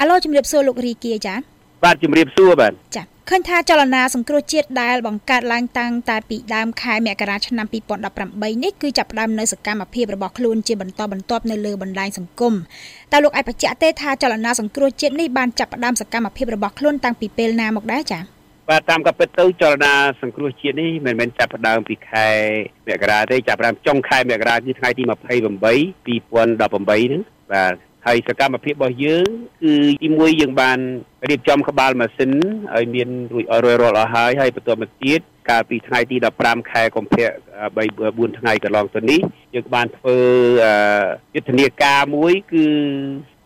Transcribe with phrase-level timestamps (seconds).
[0.00, 1.34] អាឡូជំរាបសួរលោករីគាចា
[1.84, 7.66] បាទជំរាបសួរបាទចាឃើញថាចលនាសង្គ្រោះជាតិដែលបង្កើតឡើងតាំងតែពីដើមខែមករាឆ្នាំ
[8.14, 12.54] 2018នេះគឺចាប់ផ្ដើមនៅសកម្មភាពរបស់ខ្លួនជាបន្តបន្ទាប់នៅលើបណ្ដាញសង្គម
[13.12, 18.22] តើលោកអាចបញ្ជាក់ទេថាចលនាសង្គ្រោះជាតិនេះបានចាប់ផ្ដើមសកម្មភាពរបស់ខ្លួនតាំងពីពេលណាមកដែរចា៎
[18.68, 19.92] បាទតាមកាពិតទៅចលនា
[20.22, 22.28] សង្គ្រោះជាតិនេះមិនមែនចាប់ផ្ដើមពីខែ
[22.88, 27.22] មករាទេចាប់ផ្ដើមចុងខែមករាគឺថ្ងៃទី28 2018ហ្នឹង
[27.52, 29.28] បាទ ហើយសកម្មភាពរបស់យើង
[29.62, 30.78] គឺទីមួយយើងបាន
[31.30, 32.32] រៀបចំក្បាលម៉ាស៊ីន
[32.76, 35.20] ឲ្យមានរួចអស់រួចរាល់អស់ហើយហើយបន្តមកទៀត
[35.50, 37.28] កាលពីថ្ងៃទី15ខែកុម្ភៈ3
[38.28, 39.20] 4ថ្ងៃកន្លងទៅនេះ
[39.54, 40.18] យើងបានធ្វើ
[41.34, 42.64] យុទ្ធនាការមួយគឺ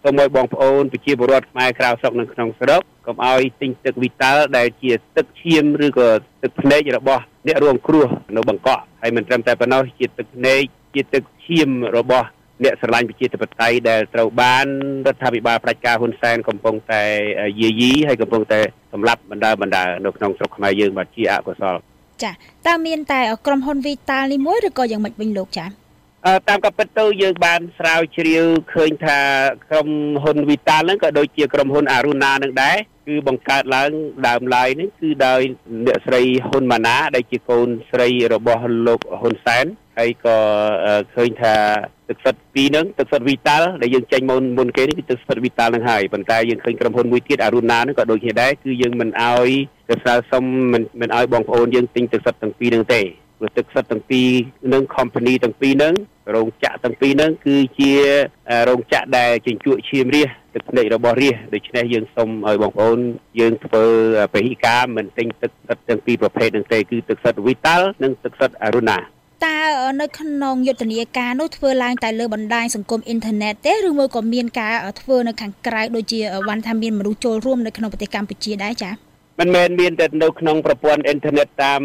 [0.02, 6.08] សូមឲ្យបងប្អូនប្រជាពលរដ្ឋខ្មែរក្រៅស្រុកនិងក្នុងស្រុកកុំឲ្យទិញទឹកវីតាល់ដែលជាទឹកឈាមឬក៏
[6.42, 10.62] ទឹកភ្នែករបស់អ្នករងគ្រោះនៅបង្កក់ហើយមិនត្រឹមតែប៉ុណ្ណោះជាទឹកភ្នែក
[10.94, 12.28] ជាទឹកឈាមរបស់
[12.64, 14.66] អ្នកស្រឡាញ់ប្រជាធិបតេយ្យដែលត្រូវបាន
[15.06, 17.02] រដ្ឋាភិបាលប្រជាការហ៊ុនសែនកំពុងតែ
[17.60, 18.60] យាយីហើយកំពុងតែ
[18.92, 21.76] សម្លាប់បណ្ដាបណ្ដានៅក្នុងស្រុកខ្មែរយើងបាទជាអកុសល
[22.22, 22.30] ចា
[22.66, 25.66] តើមានតែក្រុមហ៊ុន Vital នេះមួយឬក៏យ៉ាងម៉េចវិញលោកចា
[26.26, 29.18] អឺតាមកាពិតទៅយើងបានស្រាវជ្រាវឃើញថា
[29.70, 29.88] ក្រុម
[30.22, 33.90] ហ៊ុន Vital ហ្នឹងក៏ដូចជាក្រុមហ៊ុន Aruna នឹងដែរគឺបង្កើតឡើង
[34.28, 35.40] ដើមឡើយនេះគឺដោយ
[35.86, 39.66] អ្នកស្រីហ៊ុនម៉ាណាដែលជាកូនស្រីរបស់លោកហ៊ុនសែន
[39.98, 40.38] ហើយក៏
[41.14, 41.54] ឃើញថា
[42.12, 49.48] ទឹកសុទ្ធពីរហ្នឹងទឹកសុទ្ធវីតាល់ដែលយើងចេញមុនមុនគេនេះគឺទឹកសុទ្ធវីតាល់ហ្នឹងហើយប៉ុន្តែយើងឃើញក្រុមហ៊ុនមួយទៀតអារូណាហ្នឹងក៏ដូចគ្នាដែរគឺយើងមិនអោយ
[49.88, 53.00] ទៅស្នើសុំមិនមិនអោយបងប្អូនយើងទិញទឹកសុទ្ធទាំងពីរហ្នឹងទេ
[53.38, 54.28] ព្រោះទឹកសុទ្ធទាំងពីរ
[54.72, 55.94] នឹង company ទាំងពីរហ្នឹង
[56.34, 57.92] រោងចក្រទាំងពីរហ្នឹងគឺជា
[58.68, 62.98] រោងចក្រដែលជញ្ជក់ឈាមរាសទឹកភ្នែករបស់រាសដូច្នេះយើងសូមឲ្យបងប្អូន
[63.40, 63.84] យើងធ្វើ
[64.34, 68.98] ពហិការមិនទិញទឹកសុទ្ធទាំងពីរប្រភេទហ្នឹងទេគឺទឹកសុទ្ធ Vital និងទឹកសុទ្ធ Aruna
[69.46, 69.58] តើ
[70.00, 78.94] នៅក្នុងយុទ្ធនាការនោះធ្វើឡើងតែលើបណ្ដាញសង្គមអ៊ីនធឺណិតទេឬមួយក៏មានការធ្វើនៅខាងក្រៅដូចជាវ៉ាន់ថាមានមនុស្សចូលរួមនៅក្នុងប្រទេសកម្ពុជាដែរចា៎
[79.40, 81.82] មិនមែនមានតែនៅក្នុងប្រព័ន្ធអ៊ីនធឺណិតតាម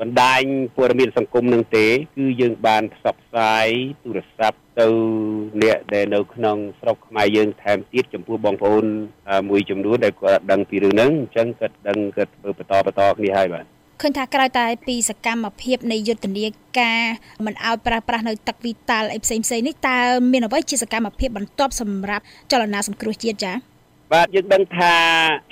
[0.00, 0.42] បណ្ដាញ
[0.76, 3.66] ព័ត៌មានសង្គមនឹងទេ គឺយើងបានផ្សព្វផ្សាយ
[4.02, 4.86] ទូរស័ព្ទទៅ
[5.62, 8.84] អ្នកដែលនៅក្នុងស្រុកខ្មែរយើងថែមទៀតចំពោះបងប្អូន
[9.50, 13.64] មួយចំនួនដែលគាត់ដឹងពីរឿងហ្នឹងអញ្ចឹងគាត់ដឹងគាត់ធ្វើបន្តបន្តគ្នាហើយបាទ
[14.00, 16.46] ឃើញថាក្រៅតែពីសកម្មភាពនៃយុទ្ធនា
[16.78, 17.02] ការ
[17.44, 19.98] មិនឲ្យប្រើប្រាស់នៅទឹកវីតាល់អីផ្សេងផ្សេងនេះតើ
[20.32, 23.67] មានអ្វីជាសកម្មភាពបន្ទាប់សម្រាប់ចលនាសង្គ្រោះជាតិចា៎
[24.14, 24.94] បាទយើងដឹងថា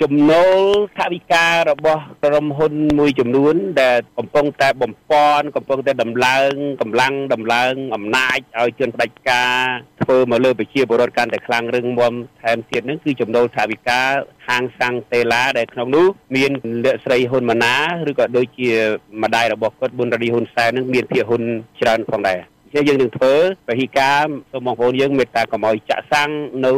[0.03, 0.59] ចំណូល
[0.99, 9.55] ថវិការបស់ក្រុមហ៊ុនមួយចំនួន ដែលកំពុងតែបំពន់កំពុងតែដំឡើងកម្លាំងដំឡើងអំណាចឲ្យជនផ្ដាច់ការ
[10.03, 14.01] ធ្វើមកលើប្រជាពលរដ្ឋកាន់តែខ្លាំងរឹងមាំថែមទៀតនឹងគឺចំណូលថវិកា
[14.49, 16.07] ហាងសាំងតេឡាដែលក្នុងនោះ
[16.37, 16.51] មាន
[16.85, 17.75] លោកស្រីហ៊ុនម៉ាណា
[18.11, 18.71] ឬក៏ដូចជា
[19.23, 21.43] ម្ដាយរបស់គាត់ប៊ុនរ៉ាឌីហ៊ុនសែននឹងមានភាគហ៊ុន
[21.81, 22.41] ច្រើនផងដែរ
[22.77, 23.35] ជាយើងនឹងធ្វើ
[23.69, 26.31] ពហិការសូមបងប្អូនយើងមេត្តាកុំឲ្យចាក់សាំង
[26.67, 26.73] នៅ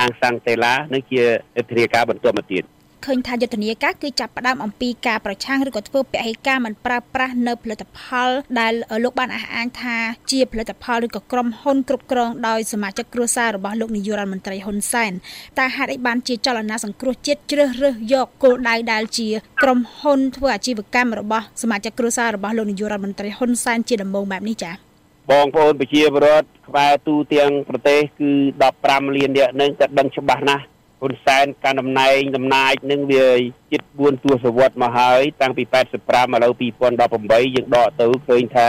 [0.00, 1.22] ហាងសាំងតេឡានឹងជា
[1.56, 2.64] យុទ្ធនាការបន្តមកទៀត
[3.06, 8.30] ឃើញថាយុទ្ធនាការគឺចាប់ផ្ដើមអំពីការប្រឆាំងឬក៏ធ្វើពហិការមិនប្រើប្រាស់នៅផលិតផល
[8.60, 8.72] ដែល
[9.04, 9.96] លោកបានអះអាងថា
[10.30, 15.12] ជាផលិតផលឬក៏ក្រុមហ៊ុនគ្រប់គ្រងដោយសមាជិកគ្រួសាររបស់លោកនាយករដ្ឋមន្ត្រីហ៊ុនសែន
[15.58, 19.28] តែហេតុអីបានជាចលនាសង្គ្រោះជាតិជ្រើសរើសយកគោលដៅដែលជា
[19.62, 24.89] ក្រុមហ៊ុនធ្វើអាជីវកម្មរបស់សមាជិកគ្រួសាររបស់លោកនាយករដ្ឋមន្ត្រីហ៊ុនសែនជាដំបូងបែបនេះចា៎
[25.30, 28.30] បងប្អូនប្រជាពលរដ្ឋក្បែរទូទាំងប្រទេសគឺ
[28.74, 30.64] 15លាននាក់នឹងក៏ដឹងច្បាស់ណាស់
[31.00, 33.26] ហ៊ុនសែនកាន់តំណែងតំណាចនឹងវា
[33.72, 35.62] ជិត4ទសវត្សរ៍មកហើយតាំងពី
[36.00, 38.68] 85ឥឡូវ2018យើងដកទៅឃើញថា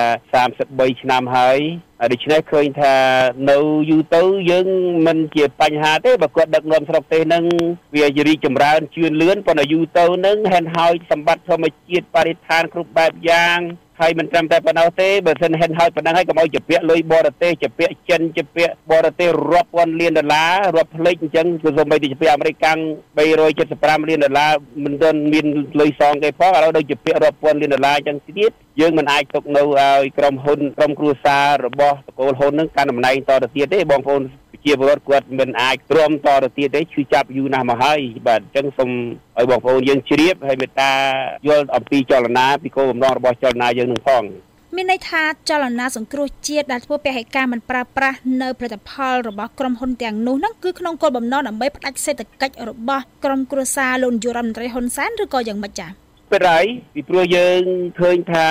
[0.49, 1.59] 33ឆ្នាំហើយ
[2.11, 2.95] ដូច្នេះឃើញថា
[3.51, 3.57] នៅ
[3.89, 4.67] យូរទៅយើង
[5.07, 7.43] មិនជាបញ្ហាទេបើគាត់ដឹកនាំស្រុកទេសនឹង
[7.95, 13.59] វារីកចម្រើនជឿនលឿនប៉ុន្តែយូរទៅនឹងហេតុហើយសម្បត្តិធម្មជាតិបរិស្ថានគ្រប់បែបយ៉ាង
[14.01, 22.79] ហើយមិនត្រឹមតែប៉ុណ្ណោះទេបើសិនហិនហើយប៉ុណ្ណឹងហើយកុំឲ្យជាពាក់លុយបរទេសជាពាក់ចិនជាពាក់បរទេសរាប់ពាន់លានដុល្លាររាប់ផ្លេចអញ្ចឹងគឺសូម្បីតែជាពាក់អាមេរិកកាំង
[23.43, 24.51] 375លានដុល្លារ
[24.91, 25.45] មិនទាន់មាន
[25.79, 34.21] លុយសងគេផងឥឡូវដូចជាពាក់រាប់ពាន់លានដុល្លារអញ្ចឹងទៀតយើងមិនអាចទុកនៅឲ្យក្រុមហ៊ុនក្រុមគ្រួសាររបស់តកូលហ៊ុននឹងកាន់តំណែងតទៅទៀតទេបងប្អូន
[34.65, 38.91] ជាពលរដ្ឋគាត់មិនអាចទ្រាំតទៅទៀតទេឈឺចាប់យូរណាស់មកហើយបាទអញ្ចឹងសូម
[39.39, 40.91] ឲ្យបងប្អូនយើងជ្រាបហើយមេត្តា
[41.47, 44.23] យល់អំពីចលនាពីគោលបំណងរបស់ចលនាយើងនឹងផង
[44.75, 55.89] មានន័យថាចលនាសង្គ្រោះជាតិដែលធ្វើពហិការមិនប្រើប្រាស់នៅផលិតផលរបស់ក្រុមហ៊ុនទាំងនោះហ្នឹងគឺក្នុងគោលបំណងដើម្បីផ្ដាច់សេដ្ឋកិច្ចរបស់ក្រុមគ្រួសារលោកនាយករដ្ឋមន្ត្រីហ៊ុនសែនឬក៏យ៉ាងម៉េចចា៎
[56.31, 57.61] ពិតហើយពីព្រោះយើង
[57.99, 58.47] ឃើញថា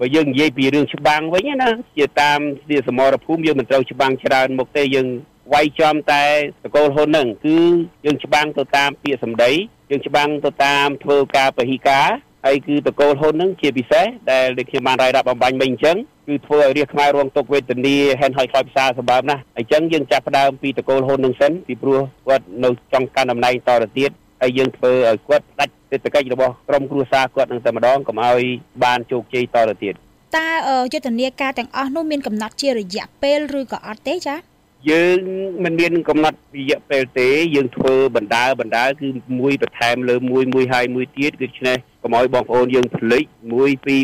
[0.00, 5.08] បើយើងនិយាយពីរឿងច្បាំងវិញណាជាតាមស្ទាសមរភូមិយើងមិនត្រូវច្បាំងច្រើនមុខទេយើង
[5.52, 6.24] វាយចំតែ
[6.64, 7.58] តកូលហ៊ុននឹងគឺ
[8.04, 9.50] យើងច្បាំងទៅតាមពាក្យសម្ដី
[9.90, 12.08] យើងច្បាំងទៅតាមធ្វើការបរិការ
[12.48, 15.96] ហើយគឺតកូលហ៊ុនហ្នឹងជាពិសេសដែលដូចខ្ញុំបានរាយរាប់បំបញ្ញមិញអញ្ចឹង
[16.26, 24.10] គឺធ្វើឲ្យរាជខ្មែររងទុកវេទនាហែនហើយខ្លោចផ្សារសម្បើមណាស់អញ្ចឹងយើងចាប់ផ្ដើមពីតកូលហ៊ុននឹងសិនពីព្រោះគាត់នៅចង់កាន់តំណែងតទៅទៀត
[24.40, 28.42] ហើយយើងធ្វើឲ្យគាត់ផ្ដាច់សេដ្ឋកិច្ចរបស់ក្រុមគ្រួសារគាត់នឹងតែម្ដងកុំឲ្យ
[28.84, 29.94] បានជោគជ័យតទៅទៀត
[30.36, 30.48] តើ
[30.92, 34.48] យុទ្ធនាការទាំងអស់នោះមានកំណត់ជារយៈពេលឬក៏អត់ទេចា៎
[34.90, 35.18] យើង
[35.64, 39.08] មិនមានកំណត់រយៈពេលទេ យើងធ្វើបណ្ដាបណ្ដាគឺ
[39.40, 43.58] មួយបន្ថែមលើមួយមួយហើយមួយទៀតដូច្នេះកុំ ឲ្យបងប្អូនយើងភ្លេច1 2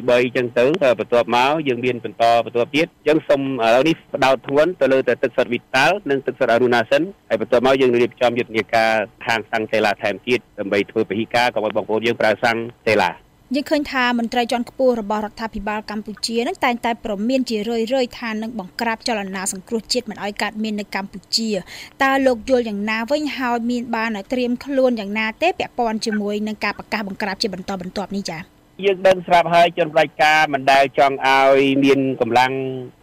[0.08, 0.64] 3អញ្ចឹងទៅ
[0.98, 8.92] បន្ទាប់មកយើងមានបន្តបន្ទាប់ទៀតអញ្ចឹងសូមឥឡូវនេះផ្ដោតធ្ងន់ទៅលើតែទឹកសុទ្ធវីតាល់និងទឹកសុទ្ធអរុណាសិនហើយបន្ទាប់មកយើងរៀបចំយុទ្ធនាការ
[9.26, 12.56] ខាងសាំងសេឡាថែមទៀតដើម្បីធ្វើពហិការកុំឲ្យបងប្អូនយើងប្រើសាំង
[12.86, 21.50] សេឡា យើងឃើញថាមន្ត្រីជាន់ខ្ពស់របស់រដ្ឋាភិបាលកម្ពុជានឹងតែងតែប្រមានជារឿយៗថានឹងបង្ក្រាបចលនាសង្គ្រោះជាតិមិនឲ្យកើតមាននៅកម្ពុជា
[22.02, 32.52] តើលោកយល់យ៉ាងណាវិញហើយមានបានត្រៀមខ្លួនយ៉ាងណាទេពាក់ព័ន្ធជាមួយនឹងការប្រកាសបង្ក្រាបជាបន្តបន្ទាប់នេះចា៎ យើងដឹងស្រាប់ហើយជនផ្ដាច់ការមិនដែលចង់ឲ្យមានកម្លាំង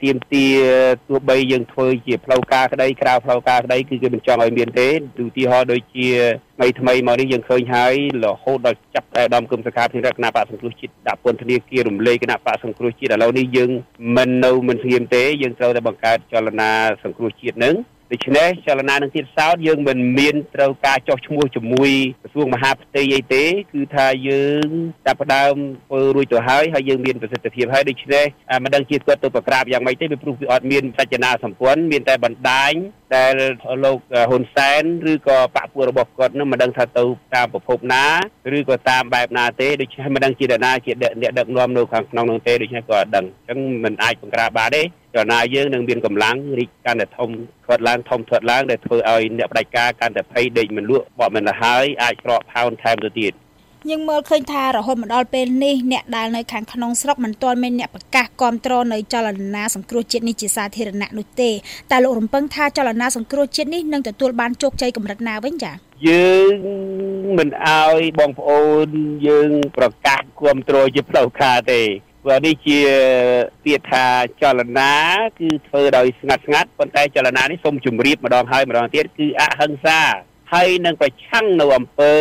[0.04, 0.48] ទៀមទា
[1.10, 4.90] ទោះបីយើងធ្វើជាផ្លូវការក្តីក្រៅផ្លូវការក្តីគឺគេមិនចង់ឲ្យមានទេ
[5.24, 6.08] ឧទាហរណ៍ដូចជា
[6.58, 13.70] ថ្មីថ្មីមកនេះយើងឃើញហើយរហូតដល់ចាប់តែដំគឹមសកាភិរគណៈបកសង្គ្រោះជាតិដាក់ពន្ធនាគាររំលែកគណៈបកសង្គ្រោះជាតិឥឡូវនេះយើង
[14.18, 16.72] មិននៅមិនស្ងៀមទេយើងត្រូវតែបង្កើតចលនា
[17.04, 17.76] សង្គ្រោះជាតិនឹង
[18.14, 21.92] ដូច្នេះចលនានឹងទៀតសោតយើងមិនមានត្រូវការចោះឈ្មោះជាមួយ
[22.22, 23.44] ក្រសួងមហាផ្ទៃអីទេ
[23.74, 24.68] គឺថាយើង
[25.06, 25.56] ចាប់ផ្ដើម
[25.88, 28.26] ធ្វើរួចទៅហើយហើយយើងមានប្រសិទ្ធភាពហើយដូច្នេះ
[28.64, 32.74] មិនដឹងជាគាត់ទៅប្រក្រាបយ៉ាងម៉េចទេពីព្រោះវាអត់មានសច្ចនាសម្ព័ន្ធមានតែបណ្ដាញ
[33.16, 33.34] ដែល
[33.86, 33.98] លោក
[34.30, 37.04] ហ៊ុនសែនឬក៏បពពួករបស់គាត់នឹងមិនដឹងថាទៅ
[37.36, 38.06] តាមប្រភពណា
[38.58, 44.84] ឬក៏តាមបែបណាទេដូច្នេះមិនដឹងជាអ្នកណាជាអ្នកដឹកនាំនៅខាងក្នុងនោះទេដូច្នេះក៏អត់ដឹងអញ្ចឹងមិនអាចបង្ក្រាបបានទេ
[45.16, 47.30] ចលនាយើងនឹងមានកម្លាំងរីកកាន់តែធំ
[47.66, 53.34] ធាត់ឡើងធំធាត់ឡើងដែលធ្វើឲ្យអ្នកបដិការកាន់តែភ័យដេកមិនលក់បកមិនទៅហើយអាចក្រក់ផោនថែមទៅទៀត
[53.90, 61.50] យើងមើលឃើញថារហូតមកដល់ពេលនេះអ្នកដែលនៅខាងក្នុងស្រុកមិនទាន់មានអ្នកប្រកាសគ្រប់គ្រងនៅចលនាសង្គ្រោះជាតិនេះជាសាធារណៈនោះទេ
[61.92, 65.76] តែលោករំពឹងថាចលនាសង្គ្រោះជាតិនេះនឹងទទួលបានជោគជ័យកម្រិតណាវិញចា៎
[66.08, 66.56] យើង
[67.38, 68.88] មិនអោយបងប្អូន
[69.28, 71.82] យើងប្រកាសគ្រប់គ្រងជាផ្លូវការទេ
[72.24, 72.80] ព្រោះនេះជា
[73.64, 74.06] ពាក្យថា
[74.42, 74.94] ចលនា
[75.40, 80.00] គឺធ្វើដោយស្ងាត់ស្ងាត់ប៉ុន្តែចលនានេះសូមជម្រាបម្ដងហើយម្ដងទៀតគឺអហិង្សា
[80.54, 82.14] ហើយនឹងប្រឆាំងនៅអំពើ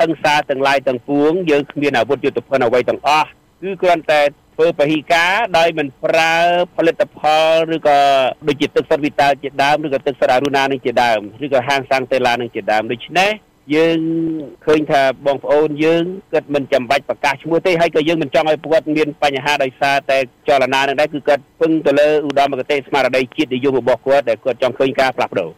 [0.00, 3.28] ហិង្សាទាំងឡាយទាំងពួងយើងគ្មានអាវុធយុទ្ធភណ្ឌអ្វីទាំងអស់
[3.62, 4.22] គឺគ្រាន់តែ
[4.54, 6.34] ធ្វើពហិការដោយមិនប្រើ
[6.76, 7.98] ផលិតផលឬក៏
[8.46, 13.30] ដូចជាទឹកសុទ្ធវីតាជាដើមឬក៏ទឹកសុទ្ធអរុណានឹងជាដើមឬក៏ហាងសាំងតេឡានឹងជាដើមដូច្នេះ
[13.74, 13.98] យើង
[14.66, 20.18] ឃើញថាបងប្អូនយើងគិតមិនចាំបាច់ប្រកាសឈ្មោះទេហើយក៏យើងមិនចង់ឲ្យគាត់មានបញ្ហាដោយសារតែ
[20.48, 25.50] ចលនានឹងដែរគឺគាត់ពឹងទៅលើឧត្តមគតិស្មារតីជាតិនិយមរបស់គាត់ដែលគាត់ចង់ឃើញការផ្លាស់ប្ដូរ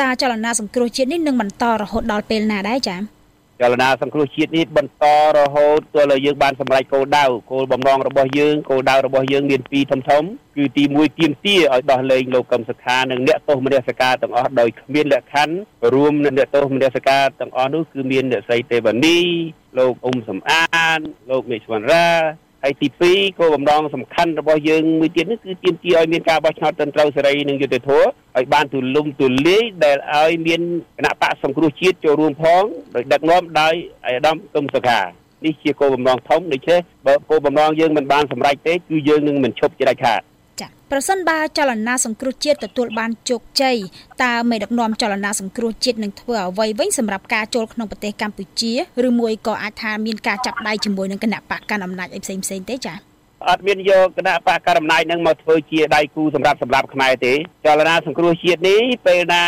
[0.00, 3.15] តើចលនាសង្គ្រោះជាតិនេះនឹងបន្តរហូតដល់ពេលណាដែរចា៎
[3.60, 5.04] ចលនាសង្គ្រោះជាតិនេះបន្ត
[5.36, 10.22] រហូតទល់តែយើងបានសម្រេចគោលដៅគោលបំណងរបស់យើងគោលដៅរបស់យើងមានពីរធំធំ
[10.56, 15.56] គឺទី1ទៀមទាឲ្យដោះលែងលោកកឹមសុខានិងអ្នកទោសមនសិការទាំងអស់ដោយគ្មានលក្ខខណ្ឌ
[15.94, 19.18] រួមនឹងអ្នកទោសមនសិការទាំងអស់នោះគឺមានអ្នកស្រីទេវនី
[19.78, 21.00] លោកអ៊ុំសំអាន
[21.30, 22.08] លោកមេស្វណ្ណរា
[22.66, 28.04] ហើយទី2គោលបំណងសំខាន់របស់យើងមួយទៀតនេះគឺទាមទារឲ្យមានការបោះឆ្នោតត្រឹមត្រូវសេរីនិងយុត្តិធម៌
[28.36, 30.60] ឲ្យបានទូលំទូលាយដែលឲ្យមាន
[30.96, 32.62] គណៈបកសង្គ្រោះជាតិចូលរួមផង
[32.94, 33.74] ដោយដឹកនាំដោយ
[34.04, 35.00] អាយដាមគឹមសុខា
[35.44, 40.25] នេះជាគោលបំណងធំដូច្នេះបើគោលបំណងយើងមិនបានសម្រេចទេគឺយើងនឹងមិនឈប់ជាដាច់ខាតចា
[40.92, 43.76] ប្រសិនបើចលនាសង្គ្រោះជាតិទទួលបានជោគជ័យ
[44.24, 48.72] តើមេដឹកនាំចលនាសង្គ្រោះជាតិនឹងធ្វើអ្វីវិញសម្រាប់ការចូលក្នុងប្រទេសកម្ពុជា
[49.06, 53.05] ឬមួយក៏អាចថាមានការចាប់ដៃជាមួយនឹងគណៈបកកណ្ដាលអំណាចអីផ្សេងផ្សេងទេចា៎
[53.48, 59.44] អត់មានយកគណៈបកករណីនឹងមកធ្វើជាដៃគូសម្រាប់សម្រាប់ខ្មែរទេចលនាសង្គ្រោះជាតិនេះពេលណា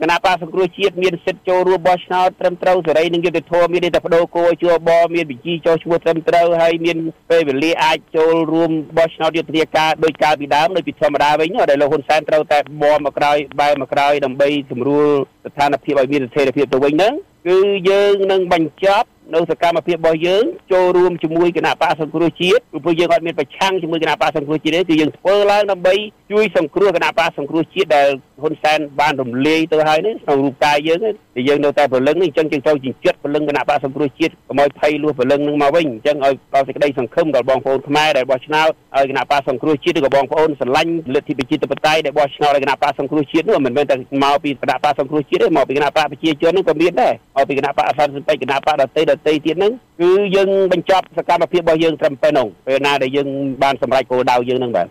[0.00, 6.96] គណៈបកសង្គ្រោះជាតិមានសិទ្ធិចូលរួមបោះឆ្នោតត្រឹមត្រូវសេរីនិងយុត្តិធម៌មានតែបដូរគោជួបមានបញ្ជីចូលឈ្មោះត្រឹមត្រូវហើយមាន
[7.30, 15.06] ពេលវេលាអាចចូលរួមបោះឆ្នោតយុទ្ធនាការដោយកាលពីដើមដោយពីធម្មតាវិញដែលលោកហ៊ុនសែនត្រូវតែបមមកក្រោយបែរមកក្រោយដើម្បីសម្រួល
[15.46, 17.14] ស្ថានភាពឲ្យមានស្ថិរភាពទៅវិញហ្នឹង
[17.48, 25.94] គឺយើងនឹងបញ្ចប់ នៅសកម្មភាពរបស់យើងចូលរួមជាមួយគណៈបកសង្គ្រោះជាតិព្រោះយើងអត់មានប្រឆាំងជាមួយគណៈបកសង្គ្រោះជាតិទេគឺយើងធ្វើឡើងដើម្បី
[26.32, 28.08] ជួយសង្គ្រោះគណៈបកសង្គ្រោះជាតិដែល
[28.42, 31.10] ហ៊ុនសែនបានរំលាយទៅហើយនេះក្នុងរូបកាយយើងតែ
[31.48, 53.28] យើងនៅតែព្រលឹងនេះអញ្ចឹងយើងត្រូវជញ្ជាត់ព្រលឹងគណៈបកសង្គ្រោះជាតិកុំឲ្យភ័យលួសព្រលឹងនឹងមកវិញអញ្ចឹងឲ្យដល់សេចក្តីសង្ឃឹមដល់បងប្អូនខ្មែរដែលបោះឆ្នោតឲ្យគណៈបកសង្គ្រោះជាតិឬក៏បងប្អូនស្រឡាញ់លទ្ធិប្រជាធិបតេយ្យដែលបោះឆ្នោតឲ្យគណៈបកសង្គ្រោះជាតិនោះមិនមែនតែមកពីគណៈបកសង្គ្រោះជាតិទេមកពីគណៈបកប្រជាជននោះក៏មានដែរមកពីគណៈបកអសន្តិកិច្ចគណៈបកដតីដតីទៀតហ្នឹងគឺយើងបញ្ចប់សកម្មភាពរបស់យើងត្រឹមប៉ុណ្ណឹងពេលណាដែលយើង
[53.62, 54.88] បានសម្រេចគោលដៅយើងហ្នឹងបាទ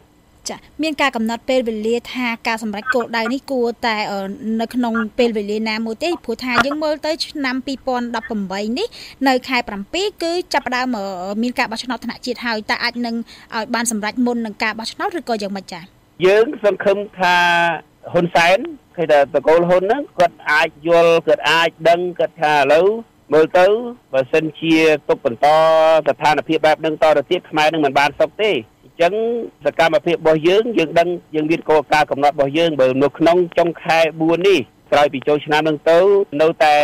[0.50, 3.96] ចាមានការកំណត់ពេលវេលាថាការសម្រេចគោលដៅនេះគួរតែ
[4.62, 7.55] នៅក្នុងពេលវេលាណាមួយទេព្រោះថាយើងមើលទៅឆ្នាំ
[8.17, 8.88] 2018នេះ
[9.27, 9.58] នៅខែ
[9.89, 10.88] 7គឺចាប់ផ្ដើម
[11.41, 13.15] មានការបោះឆ្នោតថ្នាក់ជាតិហើយតើអាចនឹង
[13.55, 15.84] ឲ្យបានសម្រេចមុននឹងការបោះឆ្នោតឬក៏យ៉ាងម៉េចចា៎
[16.25, 17.36] យើងសង្ឃឹមថា
[18.13, 18.58] ហ៊ុនសែន
[18.96, 22.88] ឃើញថាតកូលហ៊ុនហ្នឹងគាត់អាចយល់គាត់អាចដឹងគាត់ថាឥឡូវ
[23.34, 23.65] មើលទៅ
[24.13, 24.75] បើសិនជា
[25.10, 25.48] ទុកបន្ត
[26.08, 28.51] ស្ថានភាពបែបហ្នឹងតទៅទៀតខ្មែរនឹងមិនបានសុខទេ
[28.84, 29.13] អញ្ចឹង
[29.65, 34.60] សកម្មភាពរបស់យើងយើងដឹងយើងមានគោលការណ៍កំណត់របស់យើងបើនៅក្នុងចុងខែ4នេះ
[34.91, 36.00] ក្រោយពីចូលឆ្នាំនឹងទៅ
[36.41, 36.75] នៅតែ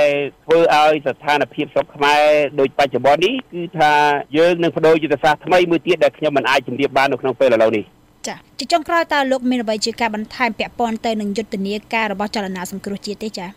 [0.45, 2.23] ធ្វើឲ្យស្ថានភាពស្រុកខ្មែរ
[2.59, 3.91] ដូចបច្ចុប្បន្ននេះគឺថា
[4.37, 7.83] យើងនឹងបដូរយុទ្ធសាស្ត្រថ្មីមួយទៀតដែលខ្ញុំមិនអាចជម្រាបបាននៅក្នុងពេលឥឡូវនេះ
[8.27, 13.47] ចាជាចុងក្រោយតើលោកមានអ្វីជាការបន្ថែមពាក់ព័ន្ធទៅនឹងយុទ្ធនាការរបស់ចលនាសង្គ្រោះជាតិទេចា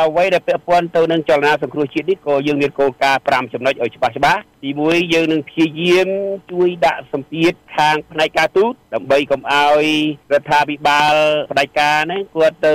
[0.00, 6.08] អ្វីដែលពាក់ព័ន្ធទៅនឹងចលនាសង្គ្រោះជាតិនេះក៏យើងមានគោលការណ៍5ចំណុចឲ្យច្បាស់ច្បាស់ ទី1យើងនឹងព្យាយាម
[6.52, 9.84] ជួយដាក់សម្ពាធខាងផ្នែកការទូតដើម្បីកុំឲ្យ
[10.32, 11.14] រដ្ឋាភិបាល
[11.52, 12.74] ផ្ដាច់ការហ្នឹងគាត់ទៅ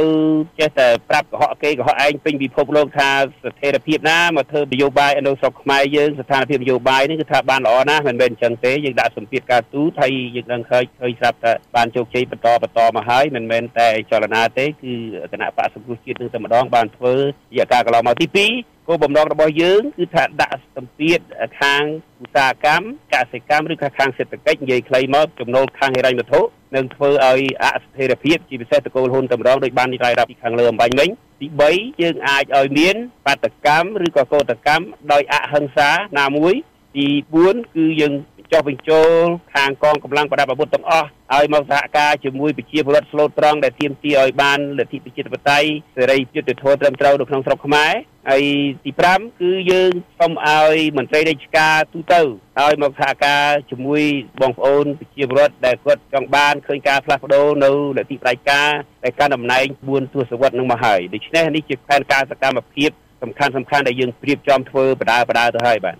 [0.60, 3.10] ចេះតែប្រាប់កុហកគេកុហកឯងពេញពិភពលោកថា
[3.44, 14.94] ស្ថិរភាពណាមកធ្វើនយោបាយនៅស្រុកខ្មែរយើងស្ថានភាពនយោបាយនេះគឺថាបានល្អណាស់មិនមែនអញ្ចឹងទេយើងដាក់សម្ពាធការទូតហើយយើងនឹងឃើញឃើញស្រាប់ថាបានជោគជ័យបន្តបន្តមកហើយមិនមែនតែចលនាទេគឺ
[15.32, 17.22] គណៈបកសង្គ្រោះជាតិនឹងតែម្ដងបានធ្វើរ
[17.58, 21.20] យៈកាលកន្លងមកទី2គោលបំណងរបស់យើងគឺថាដាក់សម្ពាធ
[21.62, 21.84] ខាង
[22.24, 26.42] ឧស្សាហកម្មកសិកម្មឬខាងសេដ្ឋកិច្ចនិយាយខ្លីមកចំណូលខាងហិរញ្ញវត្ថុ
[26.76, 31.10] នឹងធ្វើឲ្យអស្ថិរភាពជាពិសេសតកូលហ៊ុនតម្រងដោយបាននិយាយរាប់ពីខាងលើអំបញ្ញមិញ
[31.42, 32.96] ទី3យើងអាចឲ្យមាន
[33.26, 36.54] បាតកម្មឬក៏កោតកម្មដោយអហិង្សាណាមួយ
[36.98, 37.08] ទី
[37.42, 38.14] 4គឺយើង
[38.52, 47.92] ចុះបញ្ចូលខាងកងកម្លាំងប្រដាប់អាវុធទាំងអស់ឲ្យមកសហការជាមួយប្រជាពលរដ្ឋស្លូតត្រង់ដែលទាមទារឲ្យបានលទ្ធិប្រជាធិបតេយ្យសេរីយុត្តិធម៌ត្រឹមត្រូវនៅក្នុងស្រុកខ្មែរ
[48.30, 48.44] ហើយ
[48.86, 52.22] ទី5គឺយើងសូមឲ្យមន្ត្រីរាជការទូទៅ
[52.60, 54.02] ឲ្យមកសហការជាមួយ
[54.42, 58.70] បងប្អូនប្រជាពលរដ្ឋដែលគាត់ចង់បានឃើញការផ្លាស់ប្ដូរនៅលទ្ធិប្រជាការ
[59.04, 62.92] ដែលកាន់តំណែង4ទសវត្សរ៍នឹងមកហើយដូច្នេះនេះជាផែនការសកម្មភាព
[63.24, 65.98] សំខាន់សំខាន់ដែលយើងព្រៀបចំធ្វើបដាបដាទៅហើយបាទ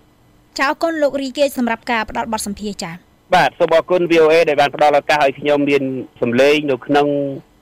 [0.60, 2.92] ចាអរគុណលោករីកេសម្រាប់ការផ្ដល់បទសម្ភាសន៍ចា
[3.36, 5.84] បាទសូមអរគុណ VOA ដែលបានផ្ដល់ឱកាសឲ្យខ្ញុំមាន
[6.22, 7.08] សម្លេងនៅក្នុង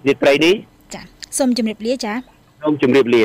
[0.07, 0.55] វិទ្យាត្រីនេះ
[0.93, 1.01] ចា
[1.37, 2.13] សូមជម្រាបលាចា
[2.61, 3.23] សូមជម្រាបលា